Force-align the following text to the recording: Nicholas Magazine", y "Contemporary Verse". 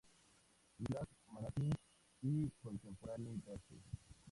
Nicholas 0.79 1.07
Magazine", 1.27 1.75
y 2.23 2.49
"Contemporary 2.63 3.39
Verse". 3.45 3.77